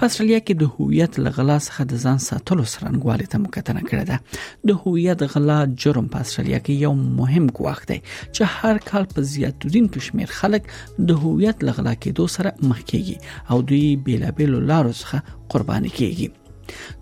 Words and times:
په 0.00 0.08
استرالیا 0.10 0.36
کې 0.48 0.54
د 0.60 0.68
هویت 0.74 1.16
لغلا 1.24 1.56
څخه 1.64 1.84
د 1.88 1.98
ځان 2.04 2.20
ساتلو 2.26 2.62
سرنګوالي 2.74 3.26
ته 3.34 3.40
مکتنه 3.46 3.82
کړه 3.90 4.04
ده 4.10 4.70
د 4.70 4.78
هویت 4.84 5.24
غلا 5.32 5.58
جرم 5.84 6.06
په 6.14 6.22
استرالیا 6.28 6.60
کې 6.62 6.82
یو 6.84 6.92
مهم 7.18 7.50
ګواښ 7.58 7.78
دی 7.92 7.98
چې 8.36 8.42
هر 8.56 8.80
کال 8.88 9.04
په 9.12 9.26
زیاتورین 9.34 9.92
کشمیر 10.00 10.32
خلک 10.40 10.72
د 10.74 11.10
هویت 11.26 11.58
لغلا 11.72 11.94
کېدو 12.04 12.24
سره 12.38 12.56
مخ 12.72 12.80
کیږي 12.90 13.16
او 13.52 13.56
دوی 13.68 13.86
بیلابېلو 14.10 14.58
لارو 14.74 14.92
څخه 15.02 15.18
قرباني 15.52 15.90
کیږي 16.02 16.28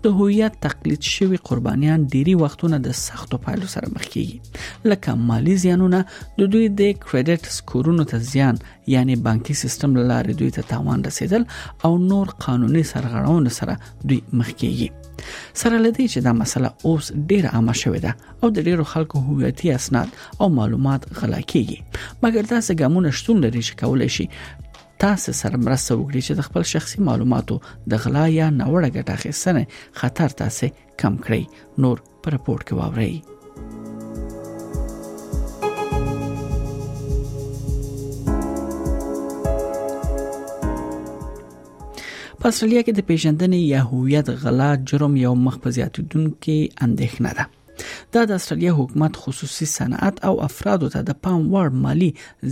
د 0.03 0.07
هویت 0.19 0.53
تقلید 0.65 1.01
شوی 1.15 1.37
قربانیان 1.49 2.05
ډيري 2.13 2.35
وختونه 2.43 2.77
د 2.87 2.95
سختو 3.01 3.39
پایلو 3.45 3.67
سره 3.73 3.91
مخ 3.95 4.05
کیږي 4.15 4.89
لکه 4.91 5.15
مالی 5.29 5.55
زیانونه 5.63 5.99
د 6.39 6.51
دوی 6.55 6.67
د 6.79 6.93
کریډټ 7.05 7.51
سکورونو 7.57 8.05
ته 8.11 8.21
زیان 8.31 8.61
یعنی 8.95 9.15
بانکي 9.27 9.57
سیستم 9.63 9.97
لارې 9.99 10.33
دوی 10.39 10.51
ته 10.57 10.69
تاوان 10.73 11.05
رسیدل 11.09 11.45
او 11.87 11.91
نور 12.09 12.33
قانوني 12.45 12.83
سرغړونو 12.93 13.55
سره 13.59 13.77
دوی 14.05 14.19
مخ 14.39 14.53
کیږي 14.61 14.89
سره 15.61 15.79
لدی 15.85 16.05
چې 16.13 16.25
دا 16.29 16.33
مسله 16.41 16.73
اوس 16.89 17.11
ډیره 17.31 17.55
عامه 17.59 17.73
شوې 17.83 17.99
ده 18.05 18.35
او 18.43 18.51
د 18.57 18.67
ډیرو 18.69 18.83
خلکو 18.93 19.23
هویتي 19.29 19.73
اسناد 19.79 20.09
او 20.41 20.49
معلومات 20.59 21.09
غلا 21.21 21.41
کیږي 21.53 21.79
مګر 22.23 22.41
دا 22.53 22.59
څه 22.67 22.81
ګامونه 22.81 23.17
شتون 23.21 23.45
لري 23.47 23.61
چې 23.67 23.79
کولای 23.83 24.09
شي 24.17 24.27
تاسو 25.03 25.31
سره 25.39 25.57
مرسته 25.63 25.93
وکړي 25.95 26.21
چې 26.27 26.33
د 26.37 26.41
خپل 26.47 26.63
شخصي 26.73 26.97
معلوماتو 27.09 27.55
د 27.91 27.93
غلا 28.05 28.23
یا 28.39 28.47
ناوړه 28.59 28.89
ګټه 28.95 29.11
اخیستنه 29.17 29.61
خطر 29.99 30.29
تاسو 30.39 30.65
کم 31.03 31.13
کړئ 31.27 31.43
نور 31.85 31.97
پر 32.23 32.29
رپورت 32.35 32.61
کې 32.67 32.75
واورئ 32.79 33.13
په 42.41 42.45
استرالیا 42.51 42.81
کې 42.85 42.93
د 42.95 43.01
پیژندنې 43.09 43.59
یا 43.73 43.81
هویت 43.93 44.27
غلا 44.43 44.69
جرم 44.91 45.13
یو 45.25 45.33
مخ 45.45 45.55
په 45.67 45.71
زیاتیدونکو 45.77 46.55
اندېښنه 46.85 47.31
ده 47.39 47.45
دا 48.13 48.21
د 48.29 48.31
استرالیا 48.39 48.71
حکومت 48.77 49.15
خصوصي 49.23 49.65
صنعت 49.71 50.15
او 50.27 50.31
افرادو 50.45 50.87
ته 50.93 50.99
د 51.09 51.15
پام 51.25 51.41
وړ 51.55 51.75
مالی 51.81 52.05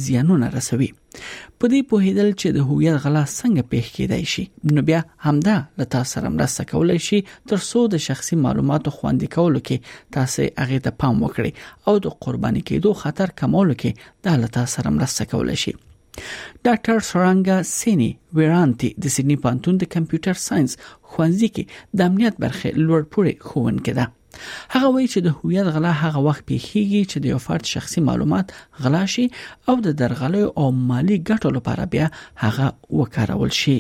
زیانونه 0.08 0.48
رسوي 0.56 0.88
په 1.14 1.70
دې 1.72 1.88
پوهیدل 1.94 2.28
چې 2.42 2.48
د 2.58 2.66
هویت 2.70 2.98
غلا 3.06 3.22
څنګه 3.40 3.64
پیښ 3.72 3.86
کیدای 3.98 4.24
شي 4.34 4.44
نو 4.76 4.84
بیا 4.90 5.00
همدا 5.28 5.56
له 5.80 5.88
تاسو 5.96 6.12
سره 6.18 6.32
مرسته 6.36 6.66
کولای 6.74 6.98
شي 7.08 7.22
تر 7.50 7.60
څو 7.70 7.86
د 7.94 8.04
شخصي 8.08 8.36
معلوماتو 8.44 8.94
خواندې 8.98 9.38
کولو 9.38 9.64
کې 9.70 10.14
تاسو 10.18 10.46
هغه 10.64 10.86
ته 10.88 10.96
پام 11.04 11.26
وکړئ 11.26 11.90
او 11.92 11.98
د 12.08 12.14
قرباني 12.28 12.64
کېدو 12.72 13.02
خطر 13.02 13.36
کمولو 13.44 13.78
کې 13.86 14.14
د 14.28 14.40
له 14.44 14.52
تاسو 14.58 14.78
سره 14.82 14.94
مرسته 15.00 15.30
کولای 15.34 15.58
شي 15.66 15.74
ډاکټر 15.80 17.08
سورانګا 17.08 17.72
سيني 17.72 18.12
ویرانتي 18.42 18.94
د 18.94 19.16
سېډني 19.16 19.42
پانتون 19.48 19.82
د 19.86 19.90
کمپیوټر 19.98 20.42
ساينس 20.46 20.78
خوانځي 20.86 21.52
کې 21.58 22.00
د 22.02 22.08
امنیت 22.12 22.40
برخه 22.46 22.76
لوړ 22.84 23.10
پوړې 23.16 23.50
خوون 23.52 23.84
کده 23.90 24.08
هغه 24.74 24.88
وایي 24.94 25.08
چې 25.14 25.20
د 25.22 25.28
هویت 25.38 25.68
غلا 25.76 25.94
هغه 26.04 26.20
وخت 26.28 26.42
پیخیږي 26.50 27.02
چې 27.12 27.18
د 27.22 27.26
یو 27.34 27.40
فرد 27.48 27.64
شخصي 27.76 28.00
معلومات 28.10 28.46
غلا 28.84 29.04
شي 29.14 29.26
او 29.70 29.76
د 29.86 29.88
درغلې 30.02 30.44
او 30.60 30.68
مالی 30.90 31.18
ګټو 31.30 31.50
لپاره 31.58 31.84
بیا 31.94 32.08
هغه 32.44 32.66
وکارول 33.00 33.52
شي 33.64 33.80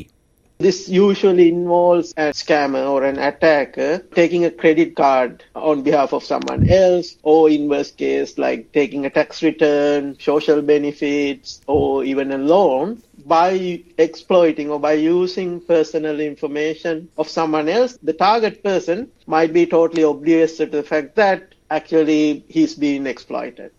This 0.69 0.80
usually 1.07 1.47
involves 1.57 2.07
a 2.25 2.28
scammer 2.41 2.86
or 2.94 3.02
an 3.12 3.18
attacker 3.31 3.91
taking 4.22 4.44
a 4.44 4.53
credit 4.62 4.90
card 5.02 5.31
on 5.72 5.78
behalf 5.88 6.12
of 6.18 6.22
someone 6.31 6.63
else, 6.84 7.07
or 7.31 7.41
in 7.56 7.63
worst 7.74 7.94
case, 8.06 8.30
like 8.46 8.59
taking 8.80 9.02
a 9.06 9.12
tax 9.19 9.30
return, 9.50 10.02
social 10.31 10.59
benefits, 10.74 11.47
or 11.75 11.91
even 12.12 12.28
a 12.40 12.40
loan 12.53 12.86
by 13.27 13.83
exploiting 13.97 14.71
or 14.71 14.79
by 14.79 14.93
using 14.93 15.59
personal 15.59 16.19
information 16.21 17.09
of 17.17 17.27
someone 17.27 17.67
else, 17.67 17.97
the 18.01 18.13
target 18.13 18.63
person 18.63 19.11
might 19.27 19.51
be 19.51 19.65
totally 19.65 20.03
oblivious 20.03 20.57
to 20.57 20.65
the 20.65 20.83
fact 20.83 21.15
that 21.15 21.53
actually 21.69 22.45
he's 22.47 22.75
being 22.75 23.05
exploited. 23.05 23.71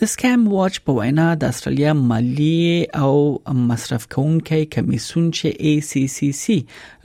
د 0.00 0.06
سکام 0.12 0.42
واچ 0.52 0.76
په 0.86 0.94
وینا 0.96 1.26
د 1.42 1.52
استرالیا 1.54 1.92
مالی 1.98 2.86
او 3.04 3.38
مصرف 3.68 4.02
کوونکي 4.14 4.58
کمیسون 4.74 5.28
چې 5.36 5.68
اي 5.68 5.84
سي 5.90 6.00
سي 6.14 6.26
سي 6.40 6.56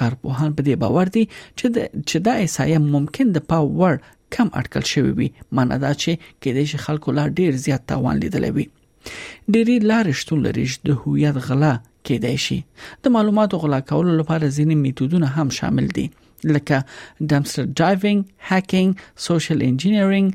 کارپوهان 0.00 0.58
په 0.58 0.68
دې 0.68 0.82
باور 0.86 1.14
دي 1.18 1.24
چې 1.36 1.76
د 1.78 1.88
چې 1.92 2.26
دا 2.30 2.34
ایسایه 2.40 2.82
ممکن 2.88 3.32
د 3.38 3.46
پاور 3.54 3.96
کم 4.38 4.52
اټکل 4.60 4.88
شوی 4.94 5.14
وي 5.20 5.30
معنی 5.60 5.80
دا 5.86 5.94
چې 6.02 6.26
کېدای 6.26 6.74
شي 6.74 6.82
خلکو 6.88 7.16
لا 7.22 7.28
ډیر 7.40 7.60
زیات 7.68 7.88
تاوان 7.94 8.22
لیدلی 8.26 8.52
وي 8.60 8.66
ډيري 8.66 9.80
لارې 9.92 10.22
شتون 10.24 10.44
لري 10.50 10.68
چې 10.74 10.90
د 10.90 11.02
هویت 11.04 11.40
غلا 11.48 11.74
کېدای 12.10 12.36
شي 12.46 12.58
د 13.06 13.14
معلوماتو 13.16 13.56
غلا 13.64 13.80
کولو 13.90 14.12
لپاره 14.20 14.44
ځینې 14.56 14.74
میتودونه 14.86 15.26
هم 15.38 15.48
شامل 15.58 15.86
دي 15.98 16.06
لکه 16.54 16.78
دمستر 17.32 17.62
ډرایوینګ 17.78 18.20
هاکینګ 18.48 18.90
سوشل 19.26 19.58
انجینیرینګ 19.68 20.26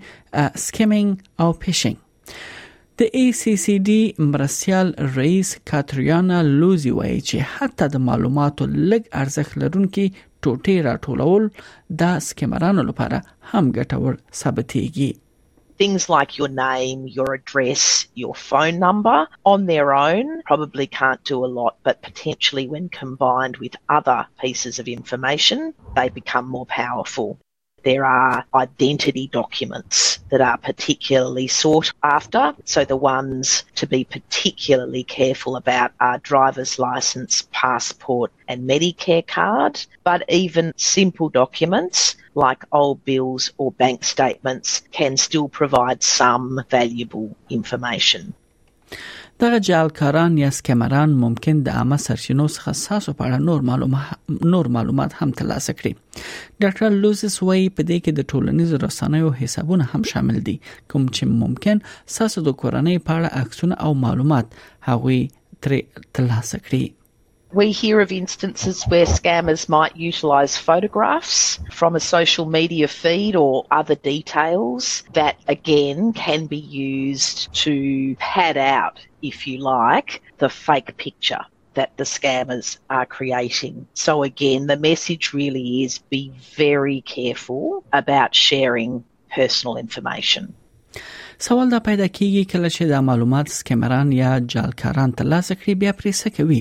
سکیمینګ 0.67 1.09
او 1.45 1.49
فیشینګ 1.61 1.97
د 2.99 3.11
ای 3.19 3.25
سی 3.41 3.53
سی 3.63 3.75
ډي 3.89 4.01
مرسیال 4.33 4.87
رئیس 5.19 5.49
کاتریانا 5.71 6.39
لوزی 6.59 6.91
وایي 7.01 7.19
چې 7.29 7.37
حتی 7.55 7.85
د 7.97 8.03
معلوماتو 8.07 8.63
لږ 8.89 9.03
ارزښت 9.25 9.51
لرونکي 9.65 10.05
ټوټې 10.43 10.75
راټولول 10.89 11.43
د 12.01 12.27
سکیمرانو 12.31 12.81
لپاره 12.89 13.17
هم 13.49 13.65
ګټور 13.77 14.13
ثابتېږي 14.41 15.09
things 15.77 16.09
like 16.09 16.37
your 16.37 16.47
name, 16.47 17.07
your 17.07 17.33
address, 17.33 18.07
your 18.15 18.33
phone 18.35 18.79
number 18.79 19.27
on 19.45 19.65
their 19.65 19.93
own 19.93 20.41
probably 20.43 20.87
can't 20.87 21.23
do 21.23 21.45
a 21.45 21.45
lot, 21.47 21.77
but 21.83 22.01
potentially 22.01 22.67
when 22.67 22.89
combined 22.89 23.57
with 23.57 23.75
other 23.87 24.27
pieces 24.39 24.79
of 24.79 24.87
information, 24.87 25.73
they 25.95 26.09
become 26.09 26.47
more 26.47 26.65
powerful 26.65 27.39
there 27.87 28.05
are 28.05 28.43
identity 28.53 29.29
documents 29.31 30.19
that 30.29 30.41
are 30.41 30.57
particularly 30.57 31.47
sought 31.47 31.89
after. 32.03 32.53
So 32.65 32.83
the 32.83 32.97
ones 32.97 33.63
to 33.75 33.87
be 33.87 34.03
particularly 34.03 35.03
careful 35.05 35.55
about 35.55 35.93
are 36.01 36.17
driver's 36.17 36.77
license, 36.79 37.47
passport, 37.53 38.29
and 38.49 38.67
Medicare 38.69 39.25
card. 39.25 39.79
But 40.03 40.25
even 40.29 40.73
simple 40.75 41.29
documents 41.29 42.17
like 42.35 42.63
old 42.73 43.05
bills 43.05 43.53
or 43.57 43.71
bank 43.71 44.03
statements 44.03 44.81
can 44.91 45.15
still 45.15 45.47
provide 45.47 46.03
some 46.03 46.59
valuable 46.69 47.33
information. 47.49 48.33
دغه 49.39 49.59
جالکاران 49.59 50.37
یا 50.37 50.49
سکمران 50.51 51.09
ممکن 51.23 51.55
د 51.65 51.75
عامه 51.79 51.97
سرچینو 52.05 52.45
څخه 52.55 52.71
ساسو 52.85 53.09
په 53.17 53.23
اړه 53.27 53.37
نور 53.47 53.61
معلومات 53.69 54.17
نور 54.53 54.65
معلومات 54.75 55.11
هم 55.19 55.29
ترلاسه 55.41 55.71
کړي 55.79 55.91
ډاکټر 56.63 56.89
لوزس 57.01 57.35
وای 57.47 57.63
په 57.77 57.81
دې 57.89 57.97
کې 58.03 58.11
د 58.15 58.21
ټولنیزو 58.31 58.75
رسنیو 58.85 59.27
حسابونه 59.41 59.85
هم 59.91 60.01
شامل 60.11 60.37
دي 60.47 60.55
کوم 60.93 61.03
چې 61.17 61.23
ممکن 61.41 61.77
ساسو 62.17 62.41
د 62.47 62.55
کورنۍ 62.61 62.95
په 63.09 63.17
اړه 63.17 63.29
عکسونه 63.45 63.75
او 63.89 63.91
معلومات 64.05 64.47
هغوی 64.89 65.19
تر 65.65 65.75
ترلاسه 66.15 66.61
کړي 66.67 66.83
We 67.59 67.67
hear 67.81 67.97
of 68.05 68.09
instances 68.21 68.77
where 68.93 69.09
scammers 69.17 69.61
might 69.75 69.95
utilise 70.11 70.53
photographs 70.69 71.35
from 71.81 71.91
a 71.99 72.01
social 72.15 72.45
media 72.57 72.87
feed 73.01 73.35
or 73.45 73.51
other 73.79 73.97
details 74.11 74.89
that 75.19 75.35
again 75.55 75.99
can 76.25 76.41
be 76.55 76.59
used 77.01 77.39
to 77.63 77.73
pad 78.27 78.57
out 78.75 79.06
if 79.21 79.47
you 79.47 79.57
like, 79.59 80.21
the 80.37 80.49
fake 80.49 80.95
picture 80.97 81.43
that 81.73 81.95
the 81.97 82.03
scammers 82.03 82.77
are 82.89 83.05
creating. 83.05 83.87
So, 83.93 84.23
again, 84.23 84.67
the 84.67 84.77
message 84.77 85.33
really 85.33 85.83
is 85.85 85.99
be 85.99 86.33
very 86.57 87.01
careful 87.01 87.83
about 87.93 88.35
sharing 88.35 89.03
personal 89.35 89.77
information. 89.77 90.53
سوال 91.39 91.69
دا 91.69 91.79
پیدا 91.85 92.05
کیږي 92.13 92.45
کله 92.51 92.69
چې 92.75 92.85
دا 92.91 92.99
معلومات 93.07 93.49
سکمران 93.55 94.11
یا 94.13 94.29
جالکاران 94.53 95.11
ترلاسه 95.19 95.55
کړي 95.57 95.75
بیا 95.83 95.91
پرې 95.97 96.21
څه 96.21 96.37
کوي 96.37 96.57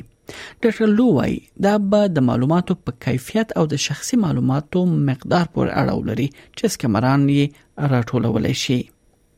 ډاکټر 0.66 0.90
لووای 0.98 1.38
دا 1.66 1.72
به 1.94 2.10
د 2.16 2.24
معلوماتو 2.26 2.76
په 2.88 2.96
کیفیت 3.06 3.54
او 3.62 3.64
د 3.74 3.80
شخصي 3.84 4.18
معلوماتو 4.24 4.82
مقدار 4.90 5.46
پورې 5.54 5.70
اړه 5.70 6.04
لري 6.10 6.28
چې 6.34 6.76
سکمران 6.76 7.24
یې 7.38 7.88
راټولولای 7.94 8.54
شي 8.64 8.78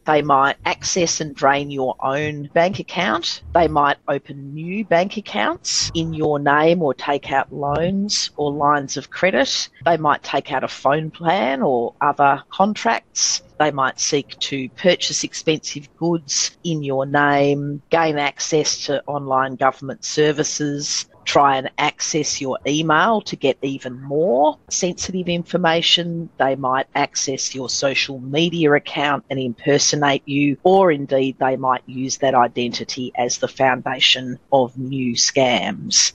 They 0.09 0.23
might 0.23 0.57
access 0.65 1.21
and 1.21 1.35
drain 1.35 1.71
your 1.71 1.95
own 2.03 2.49
bank 2.55 2.79
account. 2.79 3.43
They 3.53 3.69
might 3.69 3.99
open 4.09 4.55
new 4.55 4.83
bank 4.87 5.19
accounts 5.19 5.91
in 5.95 6.15
your 6.15 6.39
name 6.39 6.81
or 6.83 6.95
take 6.95 7.31
out 7.31 7.53
loans 7.53 8.31
or 8.39 8.51
lines 8.51 8.97
of 8.97 9.11
credit. 9.11 9.69
They 9.85 9.99
might 9.99 10.23
take 10.23 10.51
out 10.51 10.65
a 10.65 10.69
phone 10.69 11.11
plan 11.11 11.61
or 11.61 11.93
other 12.01 12.43
contracts. 12.49 13.43
They 13.59 13.71
might 13.71 14.01
seek 14.01 14.39
to 14.39 14.71
purchase 14.81 15.25
expensive 15.25 15.95
goods 15.99 16.57
in 16.65 16.83
your 16.83 17.05
name, 17.05 17.83
gain 17.91 18.17
access 18.17 18.87
to 18.87 19.03
online 19.07 19.57
government 19.57 20.07
services, 20.07 21.05
try 21.29 21.59
and 21.59 21.69
access 21.77 22.41
your 22.41 22.59
email 22.67 23.21
to 23.21 23.37
get 23.37 23.59
even 23.61 24.01
more 24.01 24.59
sensitive 24.71 25.29
information. 25.29 26.31
They 26.39 26.57
might 26.57 26.87
access 26.95 27.55
your 27.55 27.69
social 27.69 28.19
media 28.21 28.73
account 28.73 29.27
and 29.29 29.39
impersonate 29.39 30.27
you, 30.27 30.57
or 30.63 30.91
indeed 30.91 31.37
they 31.39 31.57
might 31.59 31.83
use 31.85 32.17
that 32.19 32.35
identity 32.35 33.13
as 33.17 33.37
the 33.39 33.49
foundation 33.49 34.39
of 34.53 34.79
new 34.79 35.15
scams. 35.17 36.13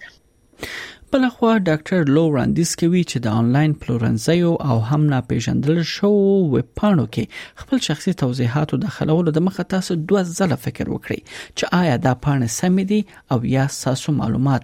بل 1.16 1.26
خو 1.38 1.48
ډاکټر 1.70 2.02
لو 2.16 2.22
وړاندیز 2.30 2.70
کوي 2.82 3.02
چې 3.12 3.18
د 3.26 3.34
انلاین 3.42 3.72
پلورنځیو 3.82 4.52
او 4.70 4.76
هم 4.92 5.02
ناپېژندل 5.14 5.78
شو 5.96 6.10
ویب 6.54 6.70
پاڼو 6.80 7.04
کې 7.18 7.24
خپل 7.64 7.78
شخصي 7.88 8.12
توضیحات 8.24 8.68
او 8.78 8.78
دخلولو 8.88 9.30
د 9.36 9.40
مخه 9.48 9.64
تاسو 9.74 9.92
دوه 10.12 10.22
ځله 10.38 10.58
فکر 10.66 10.86
وکړئ 10.94 11.20
چې 11.58 11.66
آیا 11.82 11.96
دا 12.06 12.14
پاڼه 12.24 12.48
سمې 12.62 12.84
دي 12.92 13.02
او 13.36 13.38
یا 13.56 13.66
ساسو 13.84 14.10
معلومات 14.22 14.64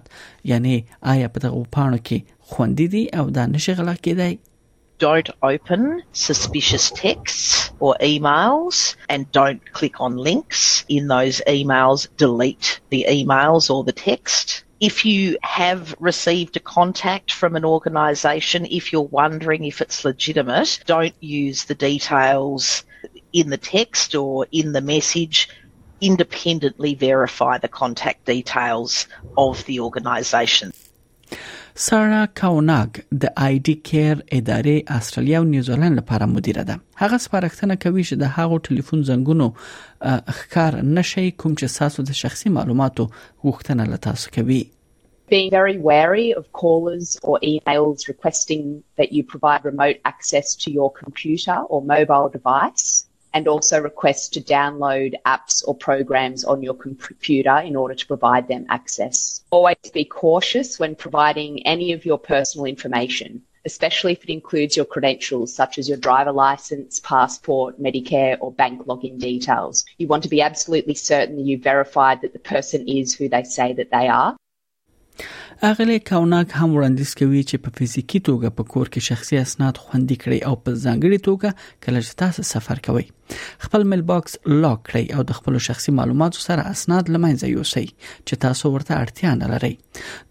یعنی 0.52 0.76
آیا 1.12 1.26
په 1.36 1.42
دغه 1.44 1.60
پاڼو 1.76 1.98
کې 2.06 2.18
خوندې 2.52 2.86
دي 2.94 3.02
او 3.22 3.24
دا 3.36 3.44
نشي 3.54 3.72
غلا 3.82 3.94
کېدای 4.04 4.32
don't 5.04 5.28
open 5.50 5.82
suspicious 6.24 6.86
texts 7.02 7.60
or 7.86 7.92
emails 8.14 8.78
and 9.18 9.30
don't 9.38 9.62
click 9.78 10.02
on 10.08 10.12
links 10.30 10.64
in 10.98 11.02
those 11.16 11.36
emails. 11.58 12.00
Delete 12.24 12.66
the 12.96 13.02
emails 13.18 13.62
or 13.76 13.78
the 13.92 13.96
text. 14.06 14.46
If 14.80 15.04
you 15.04 15.36
have 15.42 15.94
received 15.98 16.56
a 16.56 16.60
contact 16.76 17.30
from 17.32 17.54
an 17.54 17.66
organisation, 17.66 18.64
if 18.64 18.94
you're 18.94 19.02
wondering 19.02 19.64
if 19.64 19.82
it's 19.82 20.06
legitimate, 20.06 20.80
don't 20.86 21.14
use 21.20 21.64
the 21.64 21.74
details 21.74 22.82
in 23.34 23.50
the 23.50 23.58
text 23.58 24.14
or 24.14 24.46
in 24.50 24.72
the 24.72 24.80
message. 24.80 25.50
Independently 26.00 26.94
verify 26.94 27.58
the 27.58 27.68
contact 27.68 28.24
details 28.24 29.06
of 29.36 29.62
the 29.66 29.80
organisation. 29.80 30.72
سارا 31.88 32.22
کاوناګ 32.40 32.90
د 33.22 33.30
آی 33.46 33.54
ډی 33.66 33.74
کیر 33.90 34.16
ادارې 34.38 34.76
استرالیا 34.98 35.36
او 35.40 35.46
نیوزیلند 35.54 35.94
لپاره 36.00 36.26
مدیره 36.34 36.62
ده 36.70 36.74
هغه 37.02 37.16
سپارښتنه 37.26 37.74
کوي 37.84 38.02
چې 38.08 38.14
د 38.22 38.24
هغو 38.36 38.56
ټلیفون 38.66 39.00
زنګونو 39.10 39.46
ښکار 40.40 40.72
نشي 40.98 41.24
کوم 41.44 41.52
چې 41.60 41.66
ساسو 41.78 42.00
د 42.10 42.18
شخصي 42.22 42.48
معلوماتو 42.58 43.04
غوښتنه 43.46 43.84
لتاسو 43.94 44.26
کوي 44.36 44.60
being 45.36 45.50
very 45.58 45.78
wary 45.90 46.28
of 46.42 46.46
callers 46.64 47.06
or 47.30 47.36
emails 47.54 47.98
requesting 48.12 48.62
that 49.02 49.08
you 49.18 49.22
provide 49.32 49.60
remote 49.72 49.98
access 50.12 50.46
to 50.64 50.68
your 50.78 50.90
computer 51.02 51.58
or 51.72 51.78
mobile 51.94 52.28
device 52.38 52.88
and 53.32 53.46
also 53.46 53.80
requests 53.80 54.28
to 54.28 54.40
download 54.40 55.14
apps 55.26 55.62
or 55.66 55.74
programs 55.74 56.44
on 56.44 56.62
your 56.62 56.74
computer 56.74 57.58
in 57.58 57.76
order 57.76 57.94
to 57.94 58.06
provide 58.06 58.48
them 58.48 58.66
access. 58.68 59.42
Always 59.50 59.76
be 59.92 60.04
cautious 60.04 60.78
when 60.78 60.94
providing 60.94 61.64
any 61.66 61.92
of 61.92 62.04
your 62.04 62.18
personal 62.18 62.64
information, 62.64 63.42
especially 63.64 64.12
if 64.12 64.24
it 64.24 64.32
includes 64.32 64.76
your 64.76 64.86
credentials 64.86 65.54
such 65.54 65.78
as 65.78 65.88
your 65.88 65.98
driver 65.98 66.32
license, 66.32 67.00
passport, 67.00 67.80
Medicare, 67.80 68.36
or 68.40 68.52
bank 68.52 68.82
login 68.86 69.18
details. 69.18 69.84
You 69.98 70.08
want 70.08 70.22
to 70.24 70.28
be 70.28 70.42
absolutely 70.42 70.94
certain 70.94 71.36
that 71.36 71.46
you've 71.46 71.62
verified 71.62 72.22
that 72.22 72.32
the 72.32 72.38
person 72.54 72.88
is 72.88 73.14
who 73.14 73.28
they 73.28 73.44
say 73.44 73.72
that 73.74 73.90
they 73.92 74.08
are. 74.08 74.36
اغلی 75.70 75.96
کاوناک 76.10 76.48
هم 76.60 76.70
وړاندیز 76.76 77.10
کوي 77.20 77.40
چې 77.48 77.56
په 77.64 77.70
فزیکی 77.78 78.18
توګه 78.28 78.48
په 78.58 78.64
کور 78.74 78.86
کې 78.92 79.00
شخصي 79.12 79.34
اسناد 79.44 79.76
خوندي 79.86 80.16
کړئ 80.24 80.38
او 80.48 80.54
په 80.64 80.70
ځانګړي 80.84 81.18
توګه 81.28 81.48
کله 81.86 82.00
چې 82.06 82.12
تاسو 82.22 82.40
سفر 82.54 82.78
کوئ 82.86 83.06
خپل 83.64 83.82
میل 83.92 84.02
باکس 84.12 84.32
لاک 84.64 84.78
کړئ 84.90 85.04
او 85.16 85.22
د 85.30 85.38
خپل 85.38 85.54
شخصي 85.68 85.90
معلوماتو 85.98 86.40
سره 86.48 86.62
اسناد 86.74 87.04
لمنځه 87.14 87.46
یوسئ 87.56 87.84
چې 88.26 88.34
تاسو 88.46 88.66
ورته 88.74 88.92
اړتیا 89.02 89.30
نه 89.42 89.46
لرئ 89.54 89.74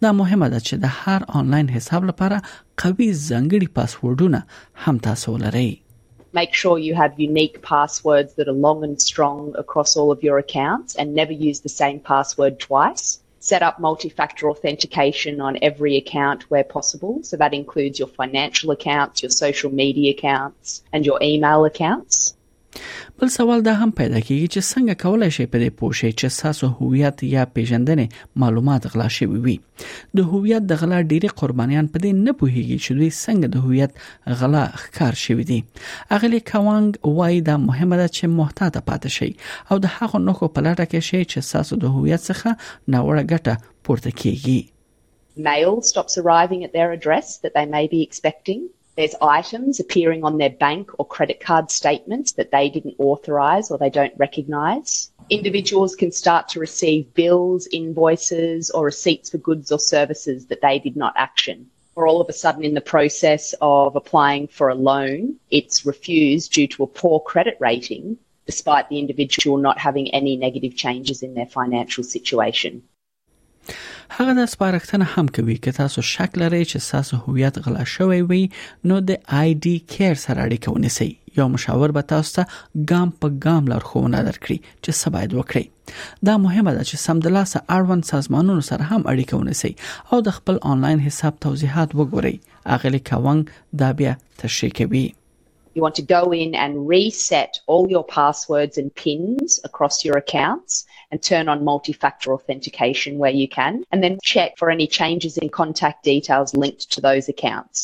دا 0.06 0.10
مهمه 0.22 0.48
ده 0.54 0.60
چې 0.66 0.74
د 0.84 0.86
هر 1.02 1.20
آنلاین 1.42 1.68
حساب 1.76 2.02
لپاره 2.12 2.38
قوي 2.84 3.08
ځانګړي 3.28 3.68
پاسورډونه 3.76 4.40
هم 4.86 4.96
تاسو 5.10 5.28
ولرئ 5.38 5.70
Make 6.42 6.52
sure 6.62 6.76
you 6.86 6.94
have 7.02 7.12
unique 7.30 7.56
passwords 7.74 8.30
that 8.36 8.46
are 8.52 8.58
long 8.66 8.78
and 8.88 8.96
strong 9.10 9.36
across 9.64 9.90
all 10.00 10.10
of 10.18 10.28
your 10.28 10.36
accounts 10.44 10.90
and 11.02 11.16
never 11.20 11.34
use 11.50 11.58
the 11.70 11.74
same 11.82 11.98
password 12.12 12.54
twice. 12.68 13.06
set 13.42 13.62
up 13.62 13.80
multi-factor 13.80 14.50
authentication 14.50 15.40
on 15.40 15.58
every 15.62 15.96
account 15.96 16.42
where 16.50 16.62
possible. 16.62 17.20
So 17.22 17.38
that 17.38 17.54
includes 17.54 17.98
your 17.98 18.08
financial 18.08 18.70
accounts, 18.70 19.22
your 19.22 19.30
social 19.30 19.72
media 19.72 20.12
accounts, 20.12 20.82
and 20.92 21.04
your 21.04 21.18
email 21.22 21.64
accounts. 21.64 22.34
بل 23.18 23.26
سوال 23.28 23.60
دا 23.66 23.72
هم 23.80 23.90
پیدا 24.00 24.20
کیږي 24.26 24.48
چې 24.54 24.60
څنګه 24.72 25.02
کولای 25.04 25.30
شي 25.36 25.44
په 25.54 25.60
دې 25.62 25.70
پوه 25.80 25.92
شي 26.00 26.10
چې 26.20 26.26
ساسو 26.40 26.66
هویت 26.78 27.16
یا 27.34 27.42
پیژندنې 27.54 28.06
معلومات 28.42 28.82
غلا 28.94 29.08
شوی 29.16 29.40
وي 29.46 29.56
د 30.20 30.28
هویت 30.32 30.62
د 30.70 30.80
غلا 30.82 30.98
ډیری 31.14 31.30
قربانیان 31.42 31.86
په 31.94 31.98
دې 32.04 32.12
نه 32.26 32.32
پوهیږي 32.40 32.78
چې 32.84 32.90
دوی 32.98 33.10
څنګه 33.24 33.48
د 33.54 33.56
هویت 33.64 33.92
غلا 34.42 34.64
ښکار 34.82 35.14
شوی 35.24 35.44
دي 35.50 35.60
اغلی 36.18 36.40
کوانګ 36.52 36.90
وای 37.18 37.36
دا 37.50 37.56
مهمه 37.68 37.96
ده 38.02 38.08
چې 38.16 38.24
محتاط 38.40 38.74
پاتې 38.88 39.10
شي 39.16 39.30
او 39.70 39.74
د 39.84 39.94
هغو 39.96 40.18
نخو 40.30 40.46
په 40.56 40.60
لټه 40.66 40.84
کې 40.90 41.00
شي 41.08 41.20
چې 41.30 41.40
ساسو 41.52 41.74
د 41.86 41.96
هویت 41.96 42.22
څخه 42.30 42.50
ناوړه 42.94 43.22
ګټه 43.32 43.54
پورته 43.84 44.10
کیږي 44.20 44.58
Mail 45.50 45.72
stops 45.92 46.14
arriving 46.22 46.60
at 46.66 46.72
their 46.76 46.90
address 46.98 47.26
that 47.42 47.52
they 47.58 47.66
may 47.78 47.86
be 47.94 48.00
expecting. 48.08 48.60
there's 48.96 49.14
items 49.22 49.78
appearing 49.80 50.24
on 50.24 50.38
their 50.38 50.50
bank 50.50 50.90
or 50.98 51.06
credit 51.06 51.40
card 51.40 51.70
statements 51.70 52.32
that 52.32 52.50
they 52.50 52.68
didn't 52.68 52.94
authorise 52.98 53.70
or 53.70 53.78
they 53.78 53.90
don't 53.90 54.12
recognise. 54.16 55.10
Individuals 55.30 55.94
can 55.94 56.10
start 56.10 56.48
to 56.48 56.60
receive 56.60 57.12
bills, 57.14 57.68
invoices, 57.72 58.70
or 58.70 58.84
receipts 58.84 59.30
for 59.30 59.38
goods 59.38 59.70
or 59.70 59.78
services 59.78 60.46
that 60.46 60.60
they 60.60 60.78
did 60.78 60.96
not 60.96 61.12
action. 61.16 61.68
Or 61.94 62.06
all 62.06 62.20
of 62.20 62.28
a 62.28 62.32
sudden, 62.32 62.64
in 62.64 62.74
the 62.74 62.80
process 62.80 63.54
of 63.60 63.94
applying 63.94 64.48
for 64.48 64.70
a 64.70 64.74
loan, 64.74 65.36
it's 65.50 65.84
refused 65.86 66.52
due 66.52 66.66
to 66.68 66.82
a 66.84 66.86
poor 66.86 67.20
credit 67.20 67.56
rating, 67.60 68.16
despite 68.46 68.88
the 68.88 68.98
individual 68.98 69.58
not 69.58 69.78
having 69.78 70.12
any 70.14 70.36
negative 70.36 70.74
changes 70.76 71.22
in 71.22 71.34
their 71.34 71.46
financial 71.46 72.02
situation. 72.02 72.82
هغه 74.18 74.32
د 74.38 74.42
سپارښتنه 74.54 75.06
هم 75.14 75.26
کوي 75.36 75.54
چې 75.64 75.70
تاسو 75.80 75.98
شک 76.12 76.30
لرئ 76.42 76.58
چې 76.70 76.78
تاسو 76.92 77.14
هویت 77.26 77.56
غلا 77.66 77.84
شوی 77.94 78.20
وي 78.30 78.38
نو 78.92 78.96
د 79.10 79.20
آی 79.40 79.48
ډی 79.66 79.74
کیر 79.96 80.14
سره 80.24 80.38
اړیکه 80.46 80.68
ونیسئ 80.76 81.08
یو 81.38 81.46
مشاور 81.54 81.88
به 81.98 82.02
تاسو 82.12 82.28
ته 82.38 82.44
ګام 82.92 83.08
په 83.20 83.28
ګام 83.44 83.62
لارښوونه 83.74 84.18
درکړي 84.30 84.58
چې 84.84 84.90
څه 85.02 85.06
باید 85.18 85.30
وکړئ 85.38 85.64
دا 86.30 86.34
مهمه 86.48 86.72
ده 86.78 86.82
چې 86.90 86.96
سمدلاسه 87.06 87.58
اړوند 87.76 88.04
سازمانونو 88.14 88.62
سره 88.70 88.84
هم 88.90 89.02
اړیکه 89.12 89.34
ونیسئ 89.40 89.72
او 90.12 90.16
د 90.30 90.38
خپل 90.40 90.56
آنلاین 90.74 91.00
حساب 91.06 91.34
توضیحات 91.48 91.90
وګورئ 91.98 92.34
اغلی 92.78 93.00
کوونګ 93.10 93.42
دا 93.84 93.88
بیا 94.04 94.12
تشریح 94.46 94.72
کوي 94.82 95.06
You 95.78 95.82
want 95.86 95.94
to 95.98 96.06
go 96.16 96.20
in 96.44 96.52
and 96.62 96.72
reset 96.92 97.58
all 97.72 97.84
your 97.94 98.06
passwords 98.12 98.78
and 98.80 98.88
pins 99.02 99.60
across 99.68 100.04
your 100.06 100.16
accounts. 100.22 100.78
and 101.12 101.20
turn 101.22 101.48
on 101.48 101.64
multi-factor 101.64 102.32
authentication 102.32 103.18
where 103.18 103.30
you 103.40 103.48
can, 103.48 103.84
and 103.92 104.02
then 104.02 104.18
check 104.22 104.50
for 104.56 104.70
any 104.70 104.86
changes 104.86 105.36
in 105.36 105.48
contact 105.48 106.04
details 106.04 106.54
linked 106.54 106.84
to 106.94 107.00
those 107.00 107.28
accounts. 107.34 107.78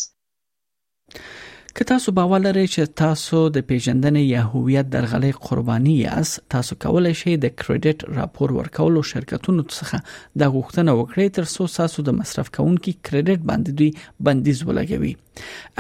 که 1.79 1.85
تاسو 1.85 2.13
باور 2.13 2.39
لرئ 2.41 2.65
چې 2.67 2.83
تاسو 2.99 3.41
د 3.57 3.65
پیژندنې 3.71 4.19
یا 4.19 4.43
هویت 4.53 4.87
درغلي 4.93 5.31
قرباني 5.49 5.97
یاست 5.97 6.39
تاسو 6.55 6.77
کولای 6.85 7.15
شئ 7.23 7.35
د 7.45 7.51
کریډټ 7.57 8.07
راپور 8.21 8.55
ورکولو 8.59 9.03
شرکتونو 9.11 9.65
څخه 9.73 10.41
د 10.43 10.53
غوښتنه 10.55 10.95
وکړئ 11.01 11.35
ترڅو 11.39 11.67
تاسو 11.75 12.05
د 12.09 12.17
مصرف 12.21 12.51
کوونکو 12.57 12.95
کریډټ 13.09 13.47
باندې 13.51 13.81
دوی 13.81 14.25
بندیز 14.31 14.63
ولګوي 14.71 15.13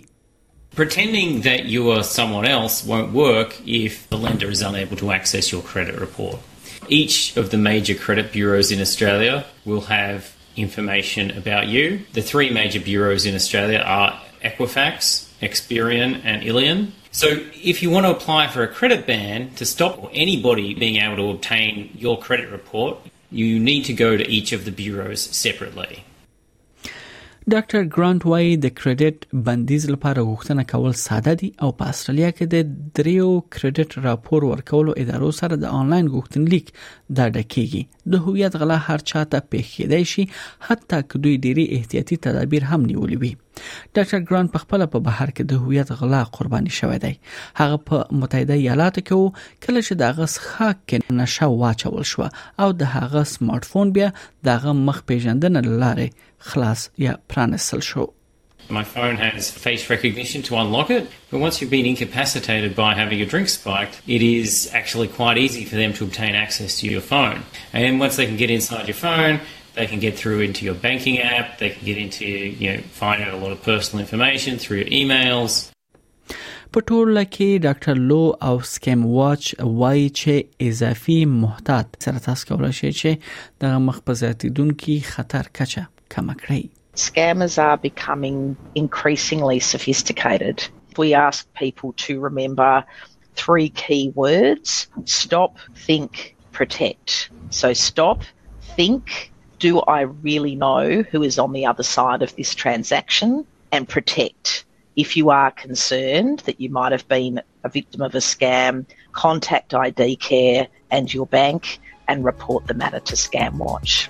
Pretending 0.73 1.41
that 1.41 1.65
you 1.65 1.91
are 1.91 2.01
someone 2.01 2.45
else 2.45 2.81
won't 2.81 3.11
work 3.11 3.57
if 3.67 4.07
the 4.07 4.17
lender 4.17 4.49
is 4.49 4.61
unable 4.61 4.95
to 4.95 5.11
access 5.11 5.51
your 5.51 5.61
credit 5.61 5.99
report. 5.99 6.39
Each 6.87 7.35
of 7.35 7.49
the 7.49 7.57
major 7.57 7.93
credit 7.93 8.31
bureaus 8.31 8.71
in 8.71 8.79
Australia 8.79 9.45
will 9.65 9.81
have 9.81 10.31
information 10.55 11.29
about 11.37 11.67
you. 11.67 12.05
The 12.13 12.21
three 12.21 12.49
major 12.51 12.79
bureaus 12.79 13.25
in 13.25 13.35
Australia 13.35 13.79
are 13.79 14.17
Equifax, 14.45 15.27
Experian, 15.41 16.21
and 16.23 16.41
Illion. 16.41 16.91
So, 17.11 17.27
if 17.61 17.83
you 17.83 17.89
want 17.89 18.05
to 18.05 18.11
apply 18.11 18.47
for 18.47 18.63
a 18.63 18.67
credit 18.69 19.05
ban 19.05 19.49
to 19.55 19.65
stop 19.65 20.09
anybody 20.13 20.73
being 20.73 20.95
able 21.03 21.17
to 21.17 21.29
obtain 21.31 21.91
your 21.95 22.17
credit 22.17 22.49
report, 22.49 22.97
you 23.29 23.59
need 23.59 23.83
to 23.85 23.93
go 23.93 24.15
to 24.15 24.25
each 24.29 24.53
of 24.53 24.63
the 24.63 24.71
bureaus 24.71 25.21
separately. 25.21 26.05
ډاکټر 27.53 27.81
ګرانټ 27.95 28.21
وايي 28.31 28.50
د 28.63 28.71
کریډټ 28.79 29.17
بندیز 29.45 29.83
لپاره 29.93 30.25
غوښتنه 30.29 30.63
کول 30.71 30.91
ساده 31.05 31.31
دي 31.41 31.50
او 31.67 31.69
په 31.79 31.86
استرالیا 31.93 32.29
کې 32.38 32.45
د 32.51 32.93
دریو 33.00 33.29
کریډټ 33.55 33.91
راپور 34.05 34.45
ورکولو 34.51 34.91
ادارو 35.05 35.31
سره 35.39 35.55
د 35.63 35.74
آنلاین 35.79 36.12
غوښتنلیک 36.17 36.69
دا 37.17 37.25
ډکیږي 37.38 37.81
د 38.15 38.24
هویت 38.27 38.53
غلا 38.65 38.77
هر 38.89 39.00
چاته 39.12 39.39
پیښ 39.51 39.65
کېدای 39.77 40.03
شي 40.13 40.25
حتی 40.69 41.00
که 41.10 41.15
دوی 41.24 41.36
ډيري 41.45 41.65
احتیاطي 41.81 42.15
تدابیر 42.29 42.63
هم 42.71 42.81
نیولې 42.86 43.25
وي 43.25 43.33
ډاکټر 43.95 44.21
ګرانټ 44.29 44.53
په 44.57 44.63
خپل 44.67 44.86
په 44.93 45.03
بهر 45.12 45.31
کې 45.36 45.51
د 45.51 45.63
هویت 45.65 45.95
غلا 46.01 46.21
قرباني 46.39 46.75
شوی 46.79 47.01
دی 47.05 47.13
هغه 47.62 47.81
په 47.89 48.24
متحده 48.24 48.60
ایالاتو 48.62 49.07
کې 49.07 49.13
وو 49.19 49.63
کله 49.67 49.88
چې 49.88 50.03
دغه 50.03 50.33
ښاک 50.50 50.81
کې 50.88 51.19
نشه 51.21 51.53
واچول 51.63 52.12
شو 52.13 52.27
او 52.63 52.69
د 52.83 52.91
هغه 52.98 53.25
سمارټ 53.38 53.74
فون 53.74 53.95
بیا 54.00 54.13
دغه 54.51 54.77
مخ 54.86 55.05
پیژندنه 55.12 55.69
لاره 55.86 56.10
My 58.69 58.83
phone 58.83 59.17
has 59.17 59.51
face 59.51 59.89
recognition 59.89 60.41
to 60.43 60.55
unlock 60.55 60.89
it, 60.89 61.07
but 61.29 61.39
once 61.39 61.62
you've 61.62 61.69
been 61.69 61.86
incapacitated 61.86 62.75
by 62.75 62.95
having 62.95 63.19
your 63.19 63.27
drink 63.27 63.48
spiked, 63.50 64.01
it 64.07 64.21
is 64.24 64.69
actually 64.74 65.07
quite 65.07 65.38
easy 65.38 65.65
for 65.65 65.75
them 65.75 65.93
to 65.93 66.03
obtain 66.03 66.33
access 66.33 66.79
to 66.79 66.88
your 66.88 67.01
phone. 67.01 67.39
And 67.74 67.83
then 67.83 68.00
once 68.00 68.15
they 68.15 68.25
can 68.25 68.38
get 68.38 68.50
inside 68.50 68.88
your 68.88 68.95
phone, 69.07 69.39
they 69.75 69.86
can 69.86 70.00
get 70.00 70.17
through 70.17 70.39
into 70.41 70.65
your 70.65 70.74
banking 70.74 71.19
app, 71.19 71.60
they 71.60 71.69
can 71.69 71.86
get 71.86 71.98
into, 71.98 72.25
you 72.25 72.74
know, 72.74 72.81
find 73.01 73.21
out 73.21 73.33
a 73.33 73.38
lot 73.38 73.51
of 73.51 73.62
personal 73.62 74.01
information 74.05 74.57
through 74.63 74.79
your 74.83 74.88
emails. 75.01 75.53
په 76.75 76.81
کې 76.91 77.57
ډاکټر 77.65 77.95
لو 78.10 78.19
او 78.48 78.53
سکیم 78.74 79.01
واچ 79.13 79.43
وای 79.79 80.03
چې 80.10 80.67
اضافي 80.67 81.17
محتاط 81.39 81.88
سره 82.03 82.19
تاسو 82.27 82.48
کولای 82.51 82.74
شئ 82.83 82.91
چې 83.00 83.74
مخ 83.88 84.00
په 84.05 85.10
خطر 85.15 85.48
کچه 85.60 85.88
ka 86.11 86.21
Scammers 86.93 87.57
are 87.57 87.77
becoming 87.77 88.57
increasingly 88.75 89.61
sophisticated. 89.61 90.67
We 90.97 91.13
ask 91.13 91.47
people 91.53 91.93
to 92.05 92.19
remember 92.19 92.83
three 93.37 93.69
key 93.69 94.11
words 94.13 94.87
stop, 95.05 95.55
think, 95.73 96.35
protect. 96.51 97.29
So 97.49 97.71
stop, 97.71 98.23
think, 98.75 99.31
do 99.59 99.79
I 99.79 100.01
really 100.01 100.55
know 100.55 101.01
who 101.09 101.23
is 101.23 101.39
on 101.39 101.53
the 101.53 101.65
other 101.65 101.83
side 101.83 102.21
of 102.21 102.35
this 102.35 102.53
transaction? 102.53 103.47
And 103.71 103.87
protect. 103.87 104.65
If 104.97 105.15
you 105.15 105.29
are 105.29 105.49
concerned 105.51 106.39
that 106.39 106.59
you 106.59 106.69
might 106.69 106.91
have 106.91 107.07
been 107.07 107.41
a 107.63 107.69
victim 107.69 108.01
of 108.01 108.13
a 108.15 108.23
scam, 108.33 108.85
contact 109.13 109.73
ID 109.73 110.17
Care 110.17 110.67
and 110.89 111.13
your 111.13 111.25
bank 111.25 111.79
and 112.09 112.25
report 112.25 112.67
the 112.67 112.73
matter 112.73 112.99
to 112.99 113.15
ScamWatch. 113.15 114.09